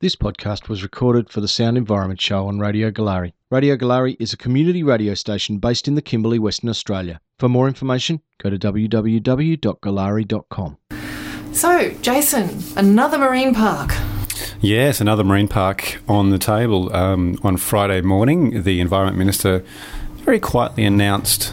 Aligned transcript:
This 0.00 0.14
podcast 0.14 0.68
was 0.68 0.84
recorded 0.84 1.28
for 1.28 1.40
the 1.40 1.48
Sound 1.48 1.76
Environment 1.76 2.20
Show 2.20 2.46
on 2.46 2.60
Radio 2.60 2.92
Goolarri. 2.92 3.32
Radio 3.50 3.76
Goolarri 3.76 4.16
is 4.20 4.32
a 4.32 4.36
community 4.36 4.84
radio 4.84 5.14
station 5.14 5.58
based 5.58 5.88
in 5.88 5.96
the 5.96 6.02
Kimberley, 6.02 6.38
Western 6.38 6.70
Australia. 6.70 7.20
For 7.40 7.48
more 7.48 7.66
information, 7.66 8.20
go 8.40 8.48
to 8.48 8.56
www.goolarri.com. 8.56 10.76
So, 11.50 11.90
Jason, 12.00 12.62
another 12.76 13.18
marine 13.18 13.56
park. 13.56 13.92
Yes, 14.60 15.00
another 15.00 15.24
marine 15.24 15.48
park 15.48 16.00
on 16.08 16.30
the 16.30 16.38
table. 16.38 16.94
Um, 16.94 17.36
on 17.42 17.56
Friday 17.56 18.00
morning, 18.00 18.62
the 18.62 18.80
Environment 18.80 19.18
Minister 19.18 19.64
very 20.18 20.38
quietly 20.38 20.84
announced 20.84 21.52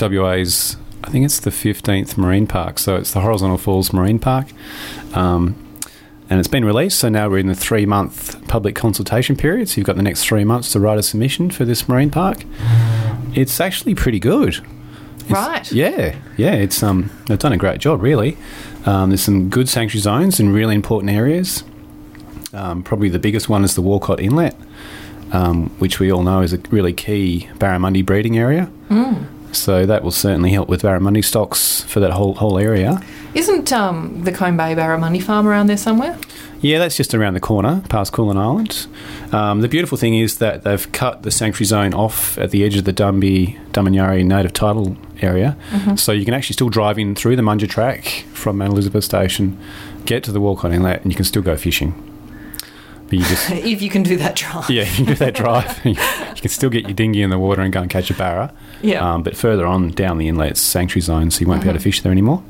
WA's, 0.00 0.78
I 1.04 1.10
think 1.10 1.26
it's 1.26 1.40
the 1.40 1.50
15th 1.50 2.16
marine 2.16 2.46
park, 2.46 2.78
so 2.78 2.96
it's 2.96 3.12
the 3.12 3.20
Horizontal 3.20 3.58
Falls 3.58 3.92
Marine 3.92 4.18
Park. 4.18 4.46
Um, 5.12 5.67
and 6.30 6.38
it's 6.38 6.48
been 6.48 6.64
released, 6.64 6.98
so 6.98 7.08
now 7.08 7.28
we're 7.28 7.38
in 7.38 7.46
the 7.46 7.54
three 7.54 7.86
month 7.86 8.46
public 8.48 8.74
consultation 8.74 9.36
period. 9.36 9.68
So 9.68 9.78
you've 9.78 9.86
got 9.86 9.96
the 9.96 10.02
next 10.02 10.24
three 10.24 10.44
months 10.44 10.72
to 10.72 10.80
write 10.80 10.98
a 10.98 11.02
submission 11.02 11.50
for 11.50 11.64
this 11.64 11.88
marine 11.88 12.10
park. 12.10 12.38
It's 13.34 13.60
actually 13.60 13.94
pretty 13.94 14.18
good. 14.20 14.54
It's- 14.56 14.64
Right. 15.30 15.70
Yeah, 15.72 16.16
yeah. 16.38 16.54
It's 16.54 16.82
um, 16.82 17.10
they've 17.26 17.38
done 17.38 17.52
a 17.52 17.58
great 17.58 17.80
job, 17.80 18.02
really. 18.02 18.36
Um, 18.86 19.10
there's 19.10 19.20
some 19.22 19.50
good 19.50 19.68
sanctuary 19.68 20.00
zones 20.00 20.40
in 20.40 20.52
really 20.52 20.74
important 20.74 21.12
areas. 21.12 21.64
Um, 22.54 22.82
probably 22.82 23.10
the 23.10 23.18
biggest 23.18 23.48
one 23.50 23.62
is 23.62 23.74
the 23.74 23.82
Walcott 23.82 24.20
Inlet, 24.20 24.54
um, 25.32 25.68
which 25.80 26.00
we 26.00 26.10
all 26.10 26.22
know 26.22 26.40
is 26.40 26.54
a 26.54 26.58
really 26.70 26.94
key 26.94 27.46
barramundi 27.58 28.04
breeding 28.04 28.38
area. 28.38 28.70
So 29.52 29.86
that 29.86 30.02
will 30.02 30.10
certainly 30.10 30.50
help 30.50 30.68
with 30.68 30.82
barramundi 30.82 31.24
stocks 31.24 31.82
for 31.82 32.00
that 32.00 32.10
whole 32.12 32.34
whole 32.34 32.58
area. 32.58 33.00
Isn't 33.34 33.72
um, 33.72 34.24
the 34.24 34.32
Cone 34.32 34.56
Bay 34.56 34.74
Barramundi 34.74 35.22
farm 35.22 35.46
around 35.46 35.66
there 35.68 35.76
somewhere? 35.76 36.18
Yeah, 36.60 36.78
that's 36.80 36.96
just 36.96 37.14
around 37.14 37.34
the 37.34 37.40
corner, 37.40 37.82
past 37.88 38.12
Koolan 38.12 38.36
Island. 38.36 38.86
Um, 39.32 39.60
the 39.60 39.68
beautiful 39.68 39.96
thing 39.96 40.18
is 40.18 40.38
that 40.38 40.64
they've 40.64 40.90
cut 40.90 41.22
the 41.22 41.30
sanctuary 41.30 41.66
zone 41.66 41.94
off 41.94 42.36
at 42.36 42.50
the 42.50 42.64
edge 42.64 42.76
of 42.76 42.84
the 42.84 42.92
Dumby 42.92 43.56
Dumanyari 43.70 44.24
native 44.24 44.52
title 44.54 44.96
area, 45.20 45.56
so 45.96 46.10
you 46.10 46.24
can 46.24 46.34
actually 46.34 46.54
still 46.54 46.68
drive 46.68 46.98
in 46.98 47.14
through 47.14 47.36
the 47.36 47.42
Munja 47.42 47.68
track 47.68 48.24
from 48.32 48.58
Mount 48.58 48.72
Elizabeth 48.72 49.04
Station, 49.04 49.56
get 50.04 50.24
to 50.24 50.32
the 50.32 50.40
Walcott 50.40 50.72
Inlet, 50.72 51.02
and 51.02 51.12
you 51.12 51.16
can 51.16 51.24
still 51.24 51.42
go 51.42 51.56
fishing. 51.56 51.94
But 53.08 53.18
you 53.18 53.24
just 53.24 53.50
If 53.50 53.82
you 53.82 53.90
can 53.90 54.02
do 54.02 54.16
that 54.18 54.36
drive. 54.36 54.68
yeah, 54.70 54.82
you 54.84 54.94
can 54.96 55.04
do 55.06 55.14
that 55.14 55.34
drive. 55.34 55.80
you 55.84 55.94
can 55.94 56.48
still 56.48 56.70
get 56.70 56.84
your 56.84 56.94
dinghy 56.94 57.22
in 57.22 57.30
the 57.30 57.38
water 57.38 57.62
and 57.62 57.72
go 57.72 57.80
and 57.80 57.90
catch 57.90 58.10
a 58.10 58.14
barra. 58.14 58.52
Yeah. 58.82 59.14
Um, 59.14 59.22
but 59.22 59.36
further 59.36 59.66
on 59.66 59.90
down 59.90 60.18
the 60.18 60.28
inlet, 60.28 60.50
it's 60.52 60.60
sanctuary 60.60 61.00
zone, 61.02 61.30
so 61.30 61.40
you 61.40 61.46
won't 61.48 61.62
be 61.62 61.68
able 61.68 61.78
to 61.78 61.82
fish 61.82 62.02
there 62.02 62.12
anymore. 62.12 62.42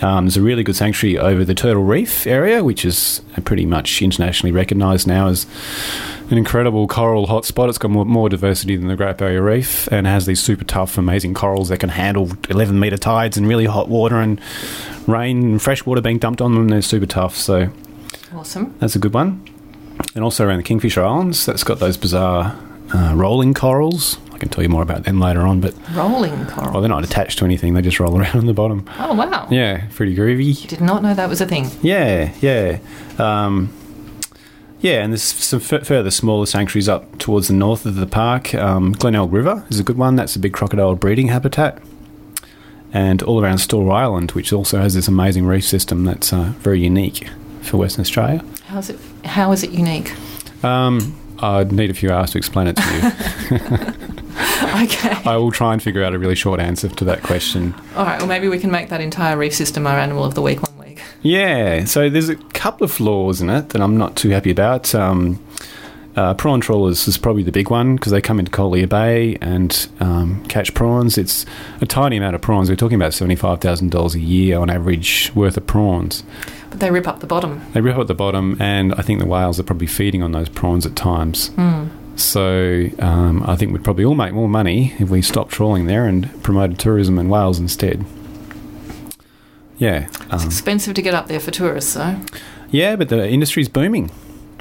Um, 0.00 0.24
there's 0.24 0.36
a 0.36 0.42
really 0.42 0.64
good 0.64 0.74
sanctuary 0.74 1.16
over 1.16 1.44
the 1.44 1.54
Turtle 1.54 1.84
Reef 1.84 2.26
area, 2.26 2.64
which 2.64 2.84
is 2.84 3.22
pretty 3.44 3.64
much 3.64 4.02
internationally 4.02 4.50
recognised 4.50 5.06
now 5.06 5.28
as 5.28 5.46
an 6.28 6.38
incredible 6.38 6.88
coral 6.88 7.28
hotspot. 7.28 7.68
It's 7.68 7.78
got 7.78 7.92
more, 7.92 8.04
more 8.04 8.28
diversity 8.28 8.74
than 8.74 8.88
the 8.88 8.96
Great 8.96 9.16
Barrier 9.18 9.42
Reef 9.42 9.86
and 9.92 10.08
has 10.08 10.26
these 10.26 10.42
super 10.42 10.64
tough, 10.64 10.98
amazing 10.98 11.34
corals 11.34 11.68
that 11.68 11.78
can 11.78 11.90
handle 11.90 12.32
11 12.48 12.80
metre 12.80 12.96
tides 12.96 13.36
and 13.36 13.46
really 13.46 13.66
hot 13.66 13.88
water 13.88 14.16
and 14.16 14.40
rain 15.06 15.42
and 15.42 15.62
fresh 15.62 15.86
water 15.86 16.00
being 16.00 16.18
dumped 16.18 16.40
on 16.40 16.54
them. 16.54 16.68
They're 16.68 16.82
super 16.82 17.06
tough. 17.06 17.36
So 17.36 17.68
Awesome. 18.34 18.74
that's 18.80 18.96
a 18.96 18.98
good 18.98 19.14
one. 19.14 19.46
And 20.14 20.22
also 20.24 20.46
around 20.46 20.58
the 20.58 20.62
Kingfisher 20.62 21.02
Islands, 21.04 21.46
that's 21.46 21.64
got 21.64 21.78
those 21.78 21.96
bizarre 21.96 22.56
uh, 22.94 23.12
rolling 23.14 23.54
corals. 23.54 24.18
I 24.32 24.38
can 24.38 24.48
tell 24.48 24.62
you 24.62 24.68
more 24.68 24.82
about 24.82 25.04
them 25.04 25.20
later 25.20 25.40
on, 25.42 25.60
but 25.60 25.74
Rolling 25.94 26.46
coral. 26.46 26.72
well, 26.72 26.80
they're 26.82 26.88
not 26.90 27.04
attached 27.04 27.38
to 27.38 27.44
anything; 27.44 27.74
they 27.74 27.82
just 27.82 27.98
roll 28.00 28.16
around 28.20 28.36
on 28.36 28.46
the 28.46 28.52
bottom. 28.54 28.88
Oh, 28.98 29.14
wow. 29.14 29.46
Yeah, 29.50 29.86
pretty 29.94 30.14
groovy. 30.16 30.66
Did 30.68 30.80
not 30.80 31.02
know 31.02 31.14
that 31.14 31.28
was 31.28 31.40
a 31.40 31.46
thing. 31.46 31.70
Yeah, 31.80 32.32
yeah, 32.40 32.78
um, 33.18 33.72
yeah. 34.80 35.02
And 35.02 35.12
there's 35.12 35.22
some 35.22 35.60
f- 35.60 35.86
further 35.86 36.10
smaller 36.10 36.44
sanctuaries 36.46 36.88
up 36.88 37.18
towards 37.18 37.48
the 37.48 37.54
north 37.54 37.86
of 37.86 37.94
the 37.94 38.06
park. 38.06 38.52
Um, 38.54 38.92
Glenelg 38.92 39.32
River 39.32 39.64
is 39.70 39.78
a 39.80 39.84
good 39.84 39.96
one. 39.96 40.16
That's 40.16 40.36
a 40.36 40.40
big 40.40 40.52
crocodile 40.52 40.94
breeding 40.96 41.28
habitat. 41.28 41.80
And 42.94 43.22
all 43.22 43.40
around 43.42 43.58
Store 43.58 43.90
Island, 43.90 44.32
which 44.32 44.52
also 44.52 44.78
has 44.78 44.92
this 44.92 45.08
amazing 45.08 45.46
reef 45.46 45.64
system 45.64 46.04
that's 46.04 46.30
uh, 46.30 46.52
very 46.58 46.80
unique 46.82 47.26
for 47.62 47.78
Western 47.78 48.02
Australia. 48.02 48.44
How's 48.66 48.90
it? 48.90 48.98
How 49.24 49.52
is 49.52 49.62
it 49.62 49.70
unique? 49.70 50.12
Um, 50.64 51.18
I'd 51.40 51.72
need 51.72 51.90
a 51.90 51.94
few 51.94 52.10
hours 52.12 52.30
to 52.32 52.38
explain 52.38 52.68
it 52.68 52.76
to 52.76 52.94
you. 52.94 54.08
Okay. 54.74 55.10
I 55.26 55.36
will 55.36 55.52
try 55.52 55.72
and 55.72 55.82
figure 55.82 56.02
out 56.02 56.14
a 56.14 56.18
really 56.18 56.34
short 56.34 56.58
answer 56.58 56.88
to 56.88 57.04
that 57.04 57.22
question. 57.22 57.74
All 57.94 58.04
right. 58.04 58.18
Well, 58.18 58.26
maybe 58.26 58.48
we 58.48 58.58
can 58.58 58.70
make 58.70 58.88
that 58.88 59.00
entire 59.00 59.36
reef 59.36 59.54
system 59.54 59.86
our 59.86 59.98
animal 59.98 60.24
of 60.24 60.34
the 60.34 60.42
week 60.42 60.62
one 60.62 60.78
week. 60.78 61.02
Yeah, 61.22 61.84
so 61.84 62.08
there's 62.08 62.28
a 62.30 62.36
couple 62.36 62.84
of 62.84 62.90
flaws 62.90 63.40
in 63.40 63.50
it 63.50 63.68
that 63.70 63.82
I'm 63.82 63.96
not 63.96 64.16
too 64.16 64.30
happy 64.30 64.50
about. 64.50 64.94
Um, 64.94 65.44
uh, 66.16 66.34
prawn 66.34 66.60
trawlers 66.60 67.08
is 67.08 67.16
probably 67.16 67.42
the 67.42 67.52
big 67.52 67.70
one 67.70 67.96
because 67.96 68.12
they 68.12 68.20
come 68.20 68.38
into 68.38 68.50
Collier 68.50 68.86
Bay 68.86 69.36
and 69.40 69.88
um, 70.00 70.44
catch 70.46 70.74
prawns. 70.74 71.16
It's 71.16 71.46
a 71.80 71.86
tiny 71.86 72.16
amount 72.18 72.34
of 72.34 72.42
prawns. 72.42 72.68
We're 72.68 72.76
talking 72.76 72.96
about 72.96 73.12
$75,000 73.12 74.14
a 74.14 74.20
year 74.20 74.58
on 74.58 74.68
average 74.70 75.32
worth 75.34 75.56
of 75.56 75.66
prawns. 75.66 76.22
But 76.70 76.80
they 76.80 76.90
rip 76.90 77.08
up 77.08 77.20
the 77.20 77.26
bottom. 77.26 77.62
They 77.72 77.80
rip 77.80 77.96
up 77.96 78.06
the 78.08 78.14
bottom, 78.14 78.56
and 78.60 78.94
I 78.94 79.02
think 79.02 79.20
the 79.20 79.26
whales 79.26 79.58
are 79.60 79.62
probably 79.62 79.86
feeding 79.86 80.22
on 80.22 80.32
those 80.32 80.48
prawns 80.48 80.84
at 80.86 80.96
times. 80.96 81.50
So 82.16 82.88
um, 82.98 83.42
I 83.46 83.56
think 83.56 83.72
we'd 83.72 83.84
probably 83.84 84.04
all 84.04 84.14
make 84.14 84.34
more 84.34 84.48
money 84.48 84.94
if 84.98 85.08
we 85.08 85.22
stopped 85.22 85.50
trawling 85.50 85.86
there 85.86 86.06
and 86.06 86.42
promoted 86.42 86.78
tourism 86.78 87.18
and 87.18 87.30
whales 87.30 87.58
instead. 87.58 88.04
Yeah, 89.78 90.08
um, 90.30 90.44
Expensive 90.46 90.94
to 90.94 91.02
get 91.02 91.14
up 91.14 91.26
there 91.28 91.40
for 91.40 91.50
tourists, 91.50 91.94
though. 91.94 92.20
yeah, 92.70 92.96
but 92.96 93.08
the 93.08 93.26
industry's 93.28 93.68
booming. 93.68 94.10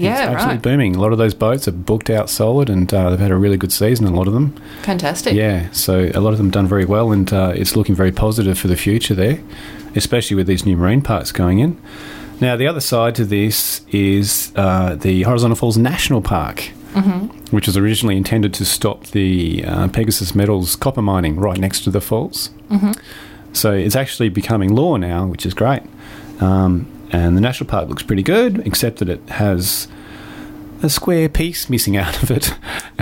Yeah, 0.00 0.12
it's 0.12 0.20
absolutely 0.32 0.54
right. 0.56 0.62
booming. 0.62 0.96
A 0.96 1.00
lot 1.00 1.12
of 1.12 1.18
those 1.18 1.34
boats 1.34 1.66
are 1.68 1.72
booked 1.72 2.10
out 2.10 2.30
solid, 2.30 2.70
and 2.70 2.92
uh, 2.92 3.10
they've 3.10 3.18
had 3.18 3.30
a 3.30 3.36
really 3.36 3.56
good 3.56 3.72
season. 3.72 4.06
A 4.06 4.10
lot 4.10 4.26
of 4.26 4.34
them, 4.34 4.54
Fantastic. 4.82 5.34
yeah. 5.34 5.70
So 5.72 6.10
a 6.14 6.20
lot 6.20 6.32
of 6.32 6.38
them 6.38 6.50
done 6.50 6.66
very 6.66 6.84
well, 6.84 7.12
and 7.12 7.32
uh, 7.32 7.52
it's 7.54 7.76
looking 7.76 7.94
very 7.94 8.12
positive 8.12 8.58
for 8.58 8.68
the 8.68 8.76
future 8.76 9.14
there, 9.14 9.38
especially 9.94 10.36
with 10.36 10.46
these 10.46 10.64
new 10.64 10.76
marine 10.76 11.02
parks 11.02 11.32
going 11.32 11.58
in. 11.58 11.80
Now, 12.40 12.54
the 12.56 12.66
other 12.68 12.80
side 12.80 13.14
to 13.16 13.24
this 13.24 13.80
is 13.90 14.52
uh, 14.54 14.94
the 14.94 15.22
Horizontal 15.22 15.56
Falls 15.56 15.76
National 15.76 16.22
Park, 16.22 16.60
which 17.50 17.66
was 17.66 17.76
originally 17.76 18.16
intended 18.16 18.54
to 18.54 18.64
stop 18.64 19.06
the 19.06 19.64
uh, 19.64 19.88
Pegasus 19.88 20.34
Metals 20.34 20.76
copper 20.76 21.02
mining 21.02 21.36
right 21.36 21.58
next 21.58 21.82
to 21.84 21.90
the 21.90 22.00
falls. 22.00 22.50
So 23.54 23.72
it's 23.72 23.96
actually 23.96 24.28
becoming 24.28 24.74
law 24.74 24.96
now, 24.96 25.26
which 25.26 25.44
is 25.46 25.54
great. 25.54 25.82
Um, 26.40 26.86
and 27.10 27.36
the 27.36 27.40
national 27.40 27.68
park 27.68 27.88
looks 27.88 28.02
pretty 28.02 28.22
good, 28.22 28.66
except 28.66 28.98
that 28.98 29.08
it 29.08 29.20
has 29.28 29.88
a 30.82 30.88
square 30.88 31.28
piece 31.28 31.68
missing 31.68 31.96
out 31.96 32.22
of 32.22 32.30
it. 32.30 32.54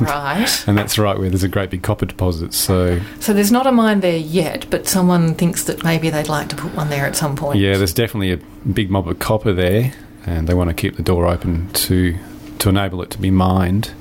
Right. 0.00 0.48
And 0.66 0.76
that's 0.78 0.98
right 0.98 1.18
where 1.18 1.28
there's 1.28 1.42
a 1.42 1.48
great 1.48 1.70
big 1.70 1.82
copper 1.82 2.06
deposit. 2.06 2.54
So 2.54 3.00
So 3.20 3.32
there's 3.32 3.50
not 3.52 3.66
a 3.66 3.72
mine 3.72 4.00
there 4.00 4.16
yet, 4.16 4.66
but 4.70 4.86
someone 4.86 5.34
thinks 5.34 5.64
that 5.64 5.82
maybe 5.84 6.08
they'd 6.10 6.28
like 6.28 6.48
to 6.48 6.56
put 6.56 6.74
one 6.74 6.88
there 6.90 7.04
at 7.06 7.16
some 7.16 7.36
point. 7.36 7.58
yeah, 7.58 7.76
there's 7.76 7.92
definitely 7.94 8.32
a 8.32 8.38
big 8.70 8.90
mob 8.90 9.08
of 9.08 9.18
copper 9.18 9.52
there, 9.52 9.92
and 10.26 10.46
they 10.48 10.54
want 10.54 10.68
to 10.70 10.74
keep 10.74 10.96
the 10.96 11.02
door 11.02 11.26
open 11.26 11.68
to 11.72 12.16
to 12.60 12.68
enable 12.68 13.02
it 13.02 13.10
to 13.10 13.18
be 13.18 13.30
mined. 13.30 13.92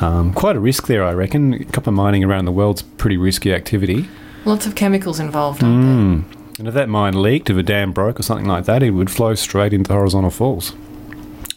Um, 0.00 0.32
quite 0.32 0.54
a 0.56 0.60
risk 0.60 0.86
there, 0.86 1.02
I 1.04 1.12
reckon. 1.12 1.64
Copper 1.66 1.90
mining 1.90 2.22
around 2.24 2.44
the 2.44 2.52
world's 2.52 2.82
pretty 2.82 3.16
risky 3.16 3.52
activity. 3.52 4.08
Lots 4.44 4.66
of 4.66 4.74
chemicals 4.76 5.18
involved, 5.18 5.62
aren't 5.64 6.24
Mm. 6.28 6.37
And 6.58 6.66
if 6.66 6.74
that 6.74 6.88
mine 6.88 7.22
leaked, 7.22 7.50
if 7.50 7.56
a 7.56 7.62
dam 7.62 7.92
broke 7.92 8.18
or 8.18 8.22
something 8.22 8.46
like 8.46 8.64
that, 8.64 8.82
it 8.82 8.90
would 8.90 9.10
flow 9.10 9.34
straight 9.34 9.72
into 9.72 9.92
horizontal 9.92 10.30
falls, 10.30 10.74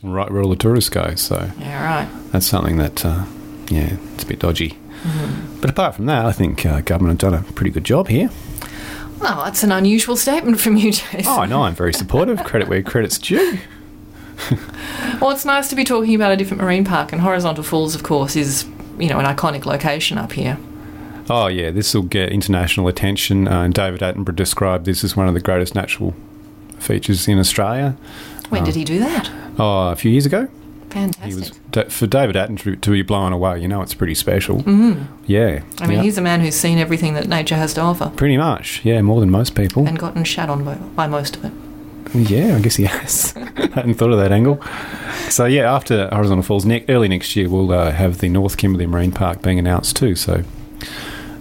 right 0.03 0.29
where 0.29 0.43
all 0.43 0.49
the 0.49 0.55
tourists 0.55 0.89
go. 0.89 1.15
So? 1.15 1.49
Yeah, 1.59 1.83
right. 1.83 2.31
that's 2.31 2.45
something 2.45 2.77
that, 2.77 3.03
uh, 3.03 3.25
yeah, 3.69 3.97
it's 4.13 4.23
a 4.23 4.27
bit 4.27 4.39
dodgy. 4.39 4.77
But 5.59 5.71
apart 5.71 5.95
from 5.95 6.05
that, 6.05 6.25
I 6.25 6.31
think 6.31 6.63
uh, 6.65 6.81
government 6.81 7.21
have 7.21 7.31
done 7.31 7.43
a 7.43 7.51
pretty 7.53 7.71
good 7.71 7.83
job 7.83 8.07
here. 8.07 8.29
Well, 9.19 9.43
that's 9.43 9.63
an 9.63 9.71
unusual 9.71 10.15
statement 10.15 10.59
from 10.59 10.77
you, 10.77 10.91
Jason. 10.91 11.25
Oh, 11.25 11.41
I 11.41 11.45
know, 11.47 11.63
I'm 11.63 11.73
very 11.73 11.93
supportive. 11.93 12.43
Credit 12.43 12.67
where 12.67 12.83
credit's 12.83 13.17
due. 13.17 13.57
Well, 15.19 15.29
it's 15.31 15.45
nice 15.45 15.69
to 15.69 15.75
be 15.75 15.83
talking 15.83 16.15
about 16.15 16.31
a 16.31 16.35
different 16.35 16.63
marine 16.63 16.83
park, 16.83 17.11
and 17.11 17.21
Horizontal 17.21 17.63
Falls, 17.63 17.93
of 17.93 18.01
course, 18.01 18.35
is 18.35 18.65
you 18.97 19.07
know 19.07 19.19
an 19.19 19.25
iconic 19.25 19.65
location 19.65 20.17
up 20.17 20.31
here. 20.31 20.57
Oh, 21.29 21.47
yeah, 21.47 21.71
this 21.71 21.93
will 21.93 22.03
get 22.03 22.31
international 22.31 22.87
attention. 22.87 23.47
Uh, 23.47 23.63
and 23.63 23.73
David 23.73 24.01
Attenborough 24.01 24.35
described 24.35 24.85
this 24.85 25.03
as 25.03 25.15
one 25.15 25.27
of 25.27 25.33
the 25.33 25.39
greatest 25.39 25.75
natural 25.75 26.13
features 26.79 27.27
in 27.27 27.39
Australia. 27.39 27.95
When 28.49 28.63
did 28.63 28.75
he 28.75 28.83
do 28.83 28.99
that? 28.99 29.31
Oh, 29.57 29.89
a 29.89 29.95
few 29.95 30.11
years 30.11 30.25
ago. 30.25 30.47
He 30.87 30.95
Fantastic. 30.95 31.53
was 31.73 31.93
for 31.93 32.05
David 32.05 32.35
Attenborough 32.35 32.81
to 32.81 32.91
be 32.91 33.01
blown 33.01 33.31
away. 33.31 33.59
You 33.61 33.67
know, 33.69 33.81
it's 33.81 33.93
pretty 33.93 34.15
special. 34.15 34.57
Mm. 34.63 35.07
Yeah, 35.25 35.63
I 35.79 35.87
mean, 35.87 35.97
yeah. 35.97 36.03
he's 36.03 36.17
a 36.17 36.21
man 36.21 36.41
who's 36.41 36.55
seen 36.55 36.77
everything 36.77 37.13
that 37.13 37.29
nature 37.29 37.55
has 37.55 37.73
to 37.75 37.81
offer 37.81 38.11
pretty 38.17 38.35
much. 38.37 38.83
Yeah, 38.83 39.01
more 39.01 39.21
than 39.21 39.31
most 39.31 39.55
people. 39.55 39.87
and 39.87 39.97
gotten 39.97 40.25
shat 40.25 40.49
on 40.49 40.65
by, 40.65 40.75
by 40.75 41.07
most 41.07 41.37
of 41.37 41.45
it. 41.45 41.53
Yeah, 42.13 42.57
I 42.57 42.59
guess 42.59 42.75
he 42.75 42.83
has. 42.83 43.31
hadn't 43.73 43.93
thought 43.93 44.11
of 44.11 44.19
that 44.19 44.33
angle. 44.33 44.61
So 45.29 45.45
yeah, 45.45 45.73
after 45.73 46.09
Horizontal 46.09 46.43
Falls, 46.43 46.65
ne- 46.65 46.83
early 46.89 47.07
next 47.07 47.37
year 47.37 47.49
we'll 47.49 47.71
uh, 47.71 47.91
have 47.91 48.17
the 48.17 48.27
North 48.27 48.57
Kimberley 48.57 48.85
Marine 48.85 49.13
Park 49.13 49.41
being 49.41 49.59
announced 49.59 49.95
too. 49.95 50.15
So 50.15 50.43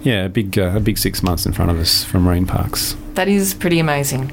yeah, 0.03 0.25
a 0.25 0.29
big 0.29 0.57
uh, 0.57 0.73
a 0.75 0.79
big 0.79 0.97
six 0.97 1.23
months 1.23 1.45
in 1.45 1.53
front 1.53 1.71
of 1.71 1.79
us 1.79 2.03
from 2.03 2.23
marine 2.23 2.45
parks. 2.45 2.95
That 3.13 3.27
is 3.27 3.53
pretty 3.53 3.79
amazing. 3.79 4.29